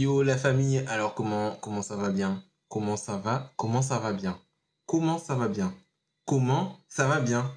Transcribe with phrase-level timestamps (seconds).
[0.00, 2.44] Yo la famille, alors comment comment ça va bien?
[2.68, 3.52] Comment ça va?
[3.56, 4.38] Comment ça va bien?
[4.86, 5.74] Comment ça va bien?
[6.24, 7.52] Comment ça va bien?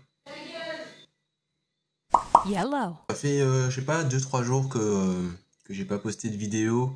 [2.47, 2.95] Yellow.
[3.11, 5.29] Ça fait, euh, je sais pas, 2-3 jours que, euh,
[5.65, 6.91] que j'ai pas posté de vidéo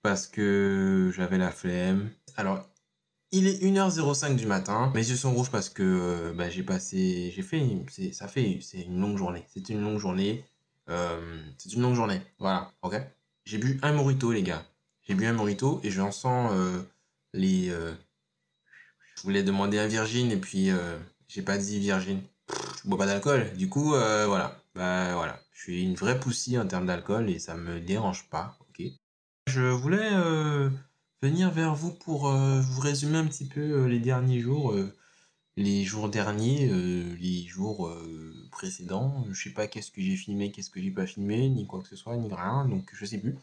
[0.00, 2.08] parce que j'avais la flemme.
[2.38, 2.66] Alors,
[3.32, 4.90] il est 1h05 du matin.
[4.94, 7.30] Mes yeux sont rouges parce que euh, bah, j'ai passé.
[7.36, 7.62] J'ai fait.
[7.90, 8.60] c'est- Ça fait.
[8.62, 9.44] C'est une longue journée.
[9.52, 10.42] C'est une longue journée.
[10.88, 12.22] C'est une longue journée.
[12.38, 12.94] Voilà, ok?
[13.44, 14.64] J'ai bu un morito, les gars.
[15.06, 16.82] J'ai bu un morito et j'en sens euh,
[17.32, 17.70] les.
[17.70, 17.92] euh,
[19.16, 22.20] Je voulais demander un virgin et puis euh, j'ai pas dit virgin.
[22.82, 23.52] Je bois pas d'alcool.
[23.56, 24.60] Du coup, voilà.
[24.74, 25.40] Bah voilà.
[25.52, 28.82] Je suis une vraie poussie en termes d'alcool et ça me dérange pas, ok
[29.48, 30.10] Je voulais
[31.22, 34.76] venir vers vous pour vous résumer un petit peu les derniers jours,
[35.56, 36.68] les jours derniers,
[37.18, 37.92] les jours
[38.52, 39.24] précédents.
[39.32, 41.88] Je sais pas qu'est-ce que j'ai filmé, qu'est-ce que j'ai pas filmé, ni quoi que
[41.88, 43.34] ce soit, ni rien, donc je sais plus.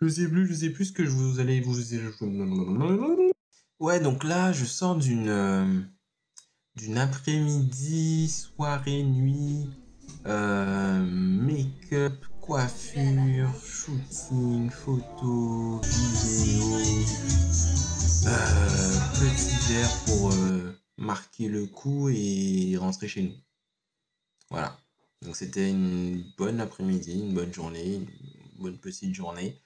[0.00, 1.76] Je sais plus, je sais plus ce que je vous allez vous.
[3.80, 5.80] Ouais, donc là, je sors d'une euh,
[6.76, 9.70] d'une après-midi, soirée, nuit,
[10.26, 16.76] euh, make-up, coiffure, shooting, photo, vidéo,
[18.26, 20.32] euh, petit verre pour
[20.98, 23.34] marquer le coup et rentrer chez nous.
[24.50, 24.76] Voilà.
[25.22, 28.06] Donc c'était une bonne après-midi, une bonne journée, une
[28.62, 29.60] bonne petite journée.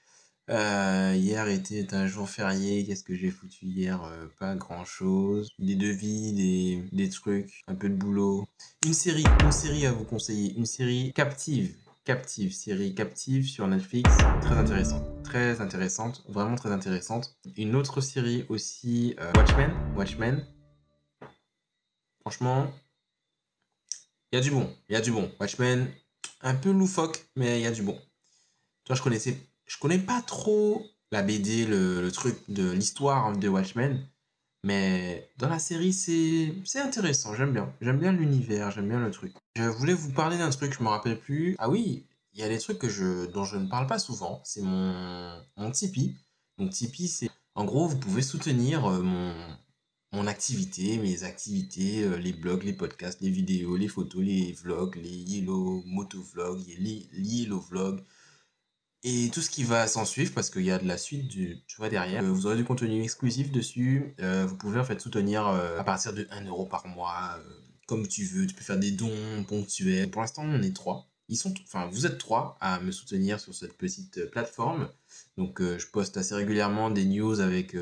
[0.50, 2.86] Euh, hier était un jour férié.
[2.86, 4.02] Qu'est-ce que j'ai foutu hier?
[4.02, 5.50] Euh, Pas grand-chose.
[5.58, 8.48] Des devis, des, des trucs, un peu de boulot.
[8.86, 10.54] Une série, une série à vous conseiller.
[10.56, 11.76] Une série captive.
[12.04, 14.10] Captive, série captive sur Netflix.
[14.40, 15.22] Très intéressante.
[15.22, 16.24] Très intéressante.
[16.28, 17.36] Vraiment très intéressante.
[17.56, 19.72] Une autre série aussi, euh, Watchmen.
[19.94, 20.46] Watchmen.
[22.22, 22.72] Franchement,
[24.32, 24.74] il y a du bon.
[24.88, 25.30] Il y a du bon.
[25.38, 25.90] Watchmen,
[26.40, 27.98] un peu loufoque, mais il y a du bon.
[28.84, 29.36] Toi, je connaissais,
[29.68, 34.06] je connais pas trop la BD, le, truc de l'histoire de Watchmen,
[34.64, 37.34] mais dans la série, c'est, intéressant.
[37.34, 37.72] J'aime bien.
[37.80, 39.32] J'aime bien l'univers, j'aime bien le truc.
[39.56, 41.54] Je voulais vous parler d'un truc, je me rappelle plus.
[41.58, 44.40] Ah oui, il y a des trucs que je, dont je ne parle pas souvent.
[44.44, 46.16] C'est mon, mon Tipeee.
[46.58, 49.34] Donc Tipeee, c'est, en gros, vous pouvez soutenir euh, mon,
[50.12, 54.96] mon activité, mes activités, euh, les blogs, les podcasts, les vidéos, les photos, les vlogs,
[54.96, 58.02] les yellow motovlogs, les yellow vlogs
[59.04, 61.62] et tout ce qui va s'en suivre parce qu'il y a de la suite du,
[61.66, 62.24] tu vois derrière.
[62.24, 64.14] Euh, vous aurez du contenu exclusif dessus.
[64.20, 67.38] Euh, vous pouvez en fait soutenir euh, à partir de 1 euro par mois,
[67.86, 68.46] comme tu veux.
[68.46, 70.10] Tu peux faire des dons ponctuels.
[70.10, 71.08] Pour l'instant, on est trois.
[71.28, 74.88] Ils sont, enfin, vous êtes trois à me soutenir sur cette petite plateforme.
[75.36, 77.76] Donc, je poste assez régulièrement des news avec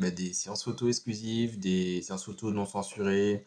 [0.00, 3.46] bah, des séances photos exclusives, des séances photos non censurées,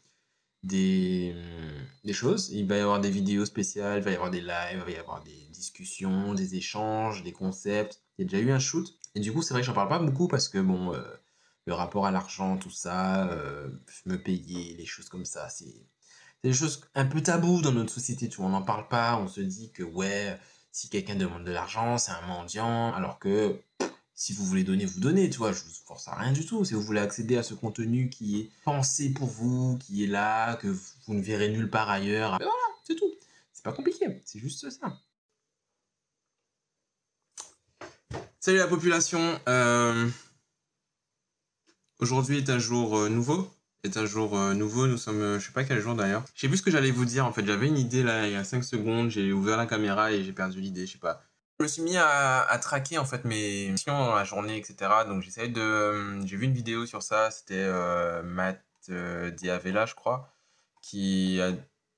[0.63, 2.49] des, hum, des choses.
[2.51, 4.91] Il va y avoir des vidéos spéciales, il va y avoir des lives, il va
[4.91, 8.01] y avoir des discussions, des échanges, des concepts.
[8.17, 8.87] Il y a déjà eu un shoot.
[9.15, 11.01] Et du coup, c'est vrai que j'en parle pas beaucoup parce que, bon, euh,
[11.65, 13.69] le rapport à l'argent, tout ça, euh,
[14.05, 15.87] me payer, les choses comme ça, c'est
[16.41, 18.45] c'est des choses un peu taboues dans notre société, tu vois.
[18.47, 20.39] On n'en parle pas, on se dit que, ouais,
[20.71, 23.59] si quelqu'un demande de l'argent, c'est un mendiant, alors que
[24.19, 26.65] si vous voulez donner, vous donnez, tu vois, je vous force à rien du tout.
[26.65, 30.57] Si vous voulez accéder à ce contenu qui est pensé pour vous, qui est là,
[30.57, 33.09] que vous ne verrez nulle part ailleurs, ben voilà, c'est tout.
[33.53, 34.99] C'est pas compliqué, c'est juste ça.
[38.41, 39.39] Salut la population.
[39.47, 40.09] euh,
[41.99, 43.49] Aujourd'hui est un jour euh, nouveau.
[43.85, 44.85] Est un jour euh, nouveau.
[44.87, 46.25] Nous sommes, je sais pas quel jour d'ailleurs.
[46.35, 47.25] Je sais plus ce que j'allais vous dire.
[47.25, 49.09] En fait, j'avais une idée là il y a 5 secondes.
[49.09, 50.85] J'ai ouvert la caméra et j'ai perdu l'idée.
[50.85, 51.23] Je sais pas.
[51.59, 54.77] Je me suis mis à, traquer en fait mes missions dans la journée, etc.
[55.05, 55.59] Donc j'essayais de.
[55.59, 57.31] euh, J'ai vu une vidéo sur ça.
[57.31, 60.31] C'était euh, Matt euh, Diavela, je crois,
[60.81, 61.51] qui a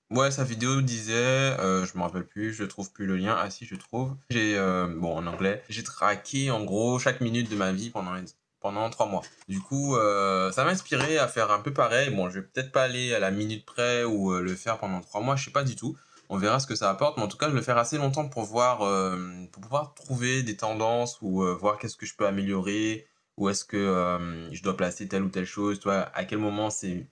[0.10, 3.38] Ouais, sa vidéo disait, euh, je me rappelle plus, je trouve plus le lien.
[3.40, 4.16] Ah si, je trouve.
[4.32, 8.16] J'ai, euh, bon, en anglais, j'ai traqué en gros chaque minute de ma vie pendant
[8.60, 9.22] pendant trois mois.
[9.48, 12.10] Du coup, ça m'a inspiré à faire un peu pareil.
[12.10, 15.22] Bon, je vais peut-être pas aller à la minute près ou le faire pendant trois
[15.22, 15.96] mois, je sais pas du tout.
[16.34, 17.98] On verra ce que ça apporte, mais en tout cas, je vais le faire assez
[17.98, 19.20] longtemps pour voir, euh,
[19.52, 23.06] pour pouvoir trouver des tendances ou euh, voir qu'est-ce que je peux améliorer,
[23.36, 26.40] où est-ce que euh, je dois placer telle ou telle chose, tu vois, à quel
[26.40, 27.10] moment c'est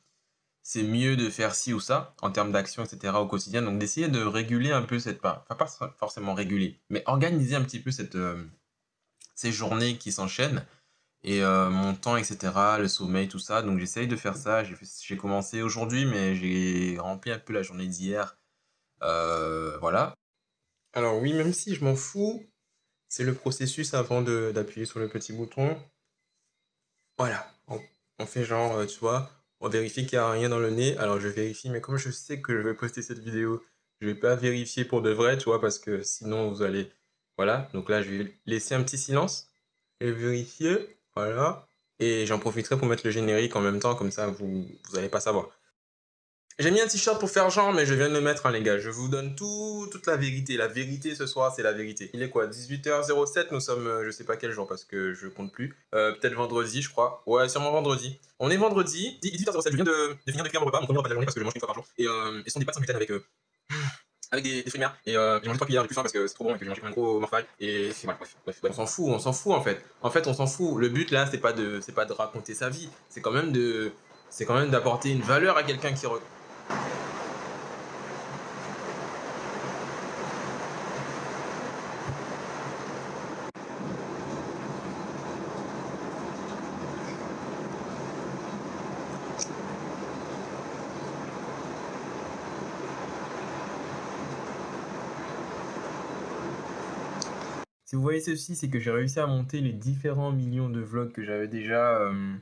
[0.64, 3.14] c'est mieux de faire ci ou ça en termes d'action, etc.
[3.18, 3.62] au quotidien.
[3.62, 5.46] Donc d'essayer de réguler un peu cette part.
[5.50, 8.18] Enfin, pas forcément réguler, mais organiser un petit peu cette,
[9.36, 10.66] ces journées qui s'enchaînent
[11.24, 12.38] et mon temps, etc.
[12.80, 13.64] Le sommeil, tout ça.
[13.64, 14.64] Donc j'essaye de faire ça.
[14.64, 18.39] J'ai commencé aujourd'hui, mais j'ai rempli un peu la journée d'hier.
[19.04, 20.14] Euh, voilà.
[20.94, 22.44] Alors oui, même si je m'en fous,
[23.10, 25.78] c'est le processus avant d'appuyer sur le petit bouton.
[27.18, 29.30] Voilà, on, fait genre, euh, tu vois,
[29.60, 30.98] on vérifie qu'il n'y a rien dans le nez.
[30.98, 33.64] Alors je vérifie, mais comme je sais que je vais poster cette vidéo,
[34.02, 36.92] je vais pas vérifier pour de vrai, tu vois, parce que sinon vous allez...
[37.38, 39.52] Voilà, donc là je vais laisser un petit silence.
[40.02, 41.00] et vérifier.
[41.16, 41.68] Voilà.
[42.00, 45.10] Et j'en profiterai pour mettre le générique en même temps, comme ça vous vous allez
[45.10, 45.50] pas savoir.
[46.60, 48.62] J'ai mis un t-shirt pour faire genre, mais je viens de le mettre, hein, les
[48.62, 48.78] gars.
[48.78, 50.58] Je vous donne tout, toute la vérité.
[50.58, 52.10] La vérité ce soir, c'est la vérité.
[52.14, 55.30] Il est quoi 18h07, nous sommes, euh, je sais pas quel jour parce que je
[55.30, 55.74] compte plus.
[55.96, 57.24] Euh, Peut-être vendredi, je crois.
[57.26, 58.20] Ouais, sûrement vendredi.
[58.40, 59.72] On est vendredi, 18h07.
[59.72, 61.26] Je viens de, de finir de cuire mon repas, mon premier repas de la journée
[61.28, 61.86] parce que je mange une fois par jour.
[61.98, 63.24] Et, euh, et des pâtes sans gluten avec, euh,
[64.32, 64.86] avec des, des de.
[65.06, 66.66] Et euh, j'ai mangé trois cuillères, j'ai plus parce que c'est trop bon et que
[66.66, 67.46] j'ai mangé un gros morphal.
[67.62, 68.74] Et c'est voilà, bref, bref, bref.
[68.74, 69.82] On s'en fout, on s'en fout en fait.
[70.02, 70.78] En fait, on s'en fout.
[70.78, 72.90] Le but là, c'est pas de, c'est pas de raconter sa vie.
[73.08, 73.94] C'est quand même de,
[74.30, 76.06] c'est quand même d'apporter une valeur à quelqu'un qui.
[97.90, 101.12] Si vous voyez ceci, c'est que j'ai réussi à monter les différents millions de vlogs
[101.12, 102.36] que j'avais déjà euh,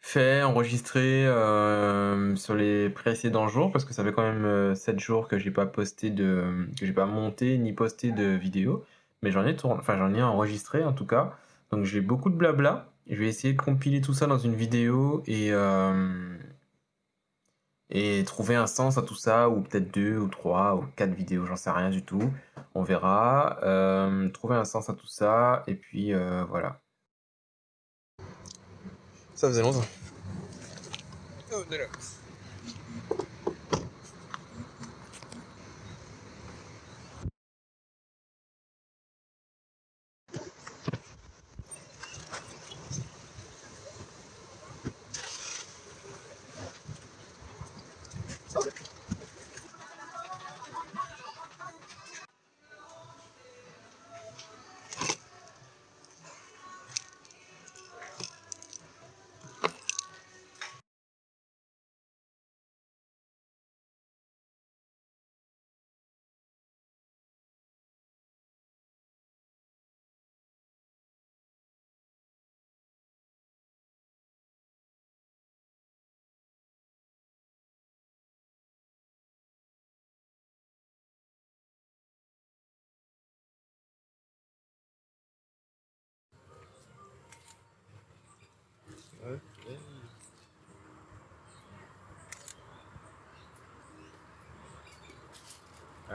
[0.00, 4.98] fait, enregistré euh, sur les précédents jours, parce que ça fait quand même euh, 7
[4.98, 8.84] jours que j'ai pas posté de, que j'ai pas monté ni posté de vidéo,
[9.22, 11.36] mais j'en ai tourné, enfin j'en ai enregistré en tout cas.
[11.70, 12.90] Donc j'ai beaucoup de blabla.
[13.08, 16.36] Je vais essayer de compiler tout ça dans une vidéo et euh,
[17.90, 21.46] et trouver un sens à tout ça, ou peut-être deux ou trois ou quatre vidéos,
[21.46, 22.32] j'en sais rien du tout.
[22.74, 23.58] On verra.
[23.62, 26.80] Euh, trouver un sens à tout ça, et puis euh, voilà.
[29.34, 29.84] Ça faisait longtemps.
[31.52, 31.64] Oh,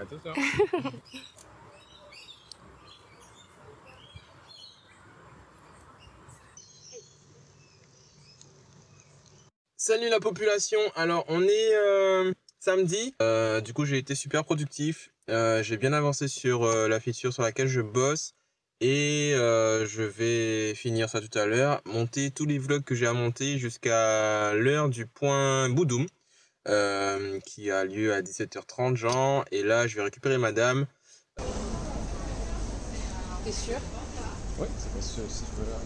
[9.77, 10.79] Salut la population.
[10.95, 13.13] Alors on est euh, samedi.
[13.21, 15.11] Euh, du coup j'ai été super productif.
[15.29, 18.33] Euh, j'ai bien avancé sur la feature sur laquelle je bosse.
[18.79, 21.81] Et je vais finir ça tout à l'heure.
[21.85, 26.05] Monter tous les vlogs que j'ai à monter jusqu'à l'heure du point Boudoum.
[26.67, 29.45] Euh, qui a lieu à 17h30 genre.
[29.51, 30.85] Et là je vais récupérer madame.
[33.43, 33.79] T'es sûr?
[34.57, 35.77] Ouais, c'est parce que si je veux là.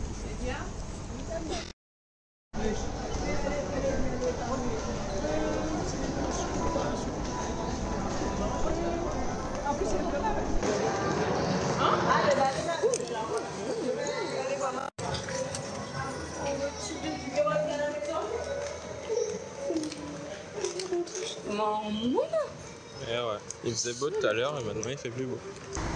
[23.88, 25.38] Faisait beau tout à l'heure et maintenant il fait plus beau.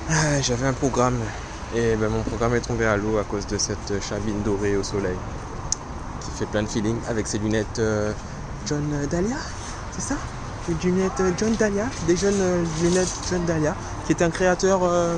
[0.10, 1.20] Ah, J'avais un programme
[1.76, 4.84] et ben, mon programme est tombé à l'eau à cause de cette chavine dorée au
[4.84, 5.18] soleil
[6.22, 8.14] qui fait plein de feeling avec ses lunettes euh,
[8.66, 9.38] John Dahlia,
[9.92, 10.18] c'est ça?
[10.68, 14.84] Les lunettes euh, John Dahlia, des jeunes euh, lunettes John Dahlia, qui est un créateur,
[14.84, 15.18] euh,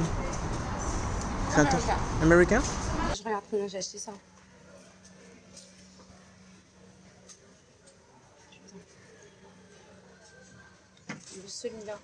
[1.51, 1.79] créateur
[2.21, 2.61] américain?
[3.17, 4.11] Je regarde combien j'ai acheté ça.
[11.45, 11.97] Celui-là.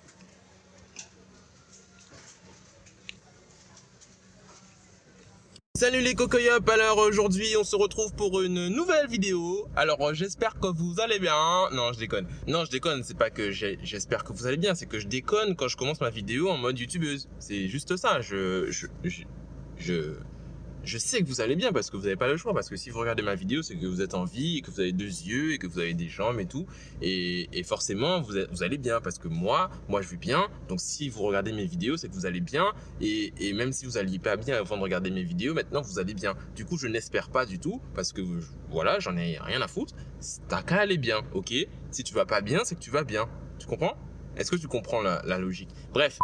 [5.80, 9.66] Salut les cocoyop, alors aujourd'hui on se retrouve pour une nouvelle vidéo.
[9.76, 11.70] Alors euh, j'espère que vous allez bien.
[11.72, 12.26] Non je déconne.
[12.46, 15.56] Non je déconne, c'est pas que j'espère que vous allez bien, c'est que je déconne
[15.56, 17.30] quand je commence ma vidéo en mode youtubeuse.
[17.38, 18.20] C'est juste ça.
[18.20, 18.88] Je, je,
[19.78, 20.16] je,
[20.84, 22.54] je sais que vous allez bien parce que vous n'avez pas le choix.
[22.54, 24.70] Parce que si vous regardez ma vidéo, c'est que vous êtes en vie, et que
[24.70, 26.66] vous avez deux yeux, et que vous avez des jambes et tout.
[27.02, 29.00] Et, et forcément, vous, vous allez bien.
[29.00, 30.48] Parce que moi, moi je vais bien.
[30.68, 32.66] Donc si vous regardez mes vidéos, c'est que vous allez bien.
[33.00, 35.98] Et, et même si vous alliez pas bien avant de regarder mes vidéos, maintenant vous
[35.98, 36.34] allez bien.
[36.56, 37.80] Du coup, je n'espère pas du tout.
[37.94, 38.22] Parce que
[38.70, 39.94] voilà, j'en ai rien à foutre.
[40.48, 41.52] T'as qu'à aller bien, ok?
[41.90, 43.28] Si tu vas pas bien, c'est que tu vas bien.
[43.58, 43.96] Tu comprends?
[44.36, 45.70] Est-ce que tu comprends la logique?
[45.92, 46.18] Bref.